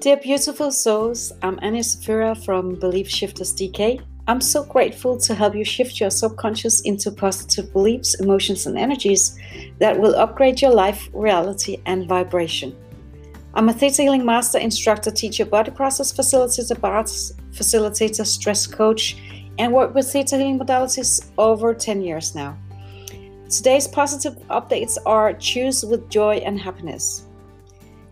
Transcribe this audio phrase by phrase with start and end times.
[0.00, 4.00] Dear beautiful souls, I'm Anja Safira from Belief Shifters DK.
[4.26, 9.38] I'm so grateful to help you shift your subconscious into positive beliefs, emotions, and energies
[9.78, 12.74] that will upgrade your life, reality, and vibration.
[13.52, 19.18] I'm a theta healing master, instructor, teacher, body process facilitator, facilitator, stress coach,
[19.58, 22.56] and work with theta healing modalities over 10 years now.
[23.50, 27.26] Today's positive updates are choose with joy and happiness.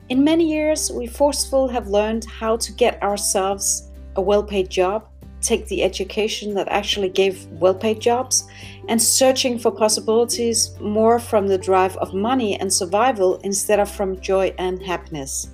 [0.08, 5.06] In many years, we forceful have learned how to get ourselves a well paid job,
[5.42, 8.48] take the education that actually gave well paid jobs,
[8.88, 14.18] and searching for possibilities more from the drive of money and survival instead of from
[14.18, 15.50] joy and happiness.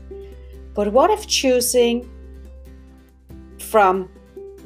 [0.73, 2.09] But what if choosing
[3.59, 4.09] from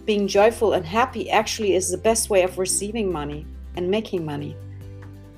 [0.05, 4.55] being joyful and happy actually is the best way of receiving money and making money?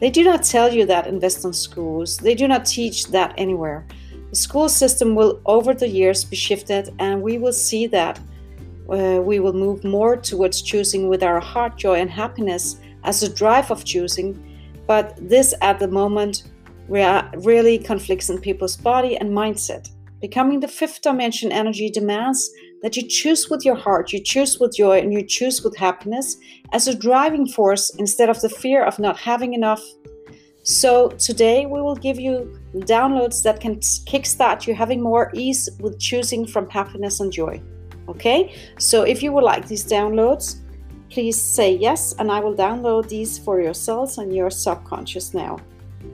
[0.01, 3.87] They do not tell you that in Western schools, they do not teach that anywhere.
[4.31, 8.19] The school system will, over the years, be shifted, and we will see that
[8.89, 13.33] uh, we will move more towards choosing with our heart, joy, and happiness as a
[13.33, 14.39] drive of choosing.
[14.87, 16.45] But this, at the moment,
[16.89, 19.91] rea- really conflicts in people's body and mindset.
[20.21, 22.51] Becoming the fifth dimension energy demands
[22.83, 26.37] that you choose with your heart, you choose with joy, and you choose with happiness
[26.73, 29.83] as a driving force instead of the fear of not having enough
[30.63, 35.99] so, today we will give you downloads that can kickstart you having more ease with
[35.99, 37.63] choosing from happiness and joy.
[38.09, 40.61] Okay, so if you would like these downloads,
[41.09, 45.59] please say yes, and I will download these for yourselves and your subconscious now.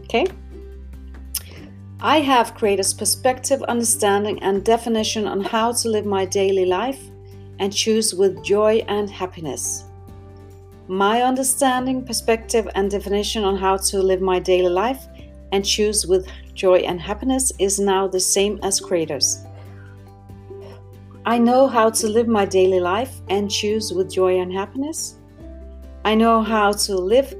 [0.04, 0.26] Okay,
[2.00, 7.00] I have created perspective, understanding, and definition on how to live my daily life
[7.58, 9.85] and choose with joy and happiness.
[10.88, 15.08] My understanding, perspective, and definition on how to live my daily life
[15.50, 19.44] and choose with joy and happiness is now the same as creators.
[21.24, 25.16] I know how to live my daily life and choose with joy and happiness.
[26.04, 27.34] I know how to live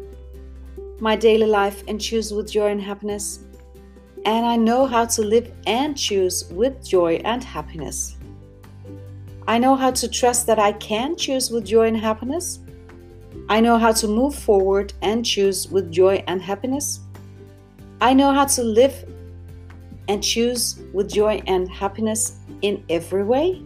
[0.99, 3.45] my daily life and choose with joy and happiness.
[4.25, 8.17] And I know how to live and choose with joy and happiness.
[9.47, 12.59] I know how to trust that I can choose with joy and happiness
[13.49, 17.01] I know how to move forward and choose with joy and happiness.
[18.01, 19.05] I know how to live
[20.09, 23.63] and choose with joy and happiness in every way.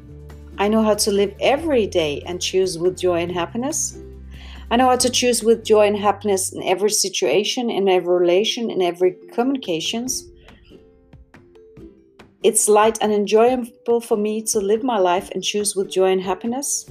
[0.58, 3.98] I know how to live every day and choose with joy and happiness.
[4.70, 8.70] I know how to choose with joy and happiness in every situation, in every relation,
[8.70, 10.28] in every communications.
[12.42, 16.22] It's light and enjoyable for me to live my life and choose with joy and
[16.22, 16.86] happiness.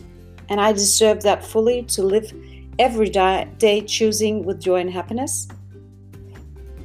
[0.49, 2.33] And I deserve that fully to live
[2.79, 5.47] every day choosing with joy and happiness.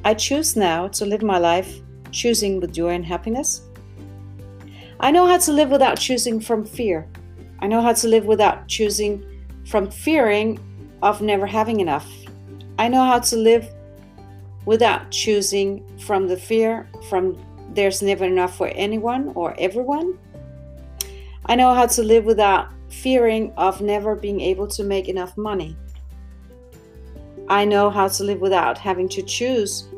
[0.04, 3.62] I choose now to live my life choosing with joy and happiness.
[5.00, 7.08] I know how to live without choosing from fear.
[7.60, 9.24] I know how to live without choosing
[9.66, 10.58] from fearing
[11.02, 12.10] of never having enough.
[12.78, 13.68] I know how to live
[14.66, 17.38] without choosing from the fear from
[17.72, 20.18] there's never enough for anyone or everyone.
[21.46, 25.76] I know how to live without fearing of never being able to make enough money.
[27.48, 29.88] I know how to live without having to choose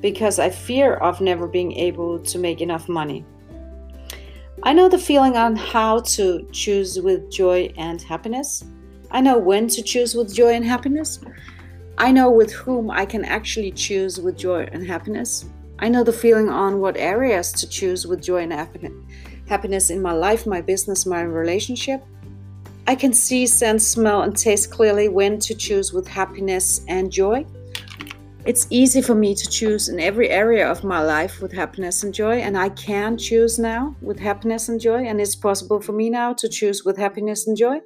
[0.00, 3.24] because I fear of never being able to make enough money.
[4.62, 8.64] I know the feeling on how to choose with joy and happiness.
[9.10, 11.20] I know when to choose with joy and happiness.
[11.96, 15.44] I know with whom I can actually choose with joy and happiness.
[15.78, 18.52] I know the feeling on what areas to choose with joy and
[19.46, 22.04] happiness in my life, my business, my relationship.
[22.88, 27.44] I can see, sense, smell, and taste clearly when to choose with happiness and joy.
[28.46, 32.14] It's easy for me to choose in every area of my life with happiness and
[32.14, 36.08] joy, and I can choose now with happiness and joy, and it's possible for me
[36.08, 37.78] now to choose with happiness and joy.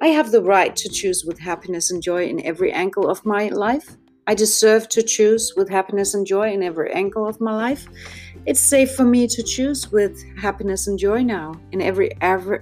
[0.00, 3.48] I have the right to choose with happiness and joy in every angle of my
[3.48, 3.96] life.
[4.28, 7.88] I deserve to choose with happiness and joy in every angle of my life.
[8.46, 12.60] It's safe for me to choose with happiness and joy now in every, every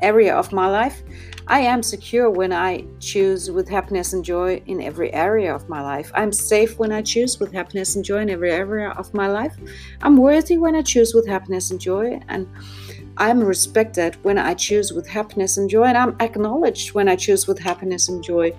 [0.00, 1.02] area of my life.
[1.46, 5.82] I am secure when I choose with happiness and joy in every area of my
[5.82, 6.12] life.
[6.14, 9.56] I'm safe when I choose with happiness and joy in every area of my life.
[10.00, 12.20] I'm worthy when I choose with happiness and joy.
[12.28, 12.46] And
[13.16, 15.84] I'm respected when I choose with happiness and joy.
[15.84, 18.52] And I'm acknowledged when I choose with happiness and joy.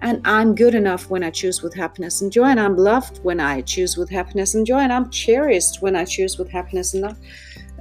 [0.00, 2.44] And I'm good enough when I choose with happiness and joy.
[2.44, 4.78] And I'm loved when I choose with happiness and joy.
[4.78, 7.16] And I'm cherished when I choose with happiness and joy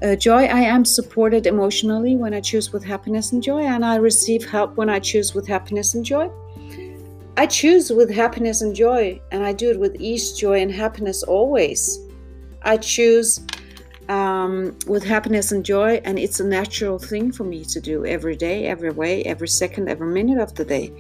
[0.02, 3.96] uh, joy, I am supported emotionally when I choose with happiness and joy, and I
[3.96, 6.30] receive help when I choose with happiness and joy.
[7.38, 11.24] I choose with happiness and joy, and I do it with ease, joy, and happiness
[11.24, 12.00] always.
[12.64, 13.40] I choose
[14.10, 18.36] um, with happiness and joy, and it's a natural thing for me to do every
[18.36, 20.92] day, every way, every second, every minute of the day.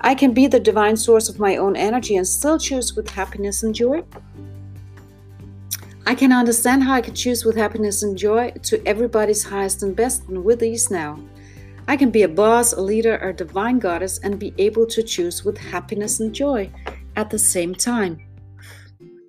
[0.00, 3.62] I can be the divine source of my own energy and still choose with happiness
[3.62, 4.04] and joy.
[6.08, 9.96] I can understand how I can choose with happiness and joy to everybody's highest and
[9.96, 11.18] best and with ease now.
[11.88, 15.44] I can be a boss, a leader, a divine goddess, and be able to choose
[15.44, 16.70] with happiness and joy
[17.16, 18.20] at the same time.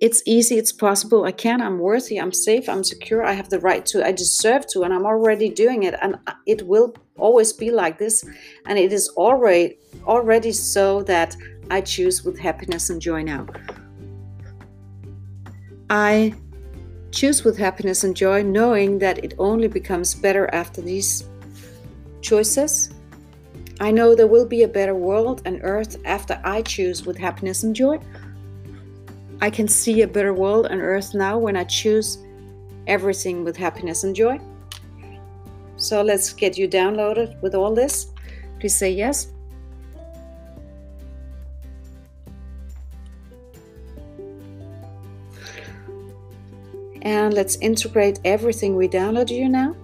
[0.00, 1.24] It's easy, it's possible.
[1.24, 4.64] I can, I'm worthy, I'm safe, I'm secure, I have the right to, I deserve
[4.68, 5.96] to, and I'm already doing it.
[6.00, 6.16] And
[6.46, 8.24] it will always be like this.
[8.66, 11.36] And it is already already so that
[11.72, 13.46] I choose with happiness and joy now.
[15.90, 16.34] I
[17.10, 21.24] choose with happiness and joy, knowing that it only becomes better after these
[22.20, 22.90] choices.
[23.80, 27.62] I know there will be a better world and earth after I choose with happiness
[27.62, 27.98] and joy.
[29.40, 32.18] I can see a better world and earth now when I choose
[32.88, 34.40] everything with happiness and joy.
[35.76, 38.08] So let's get you downloaded with all this.
[38.58, 39.28] Please say yes.
[47.08, 49.74] And let's integrate everything we downloaded you now.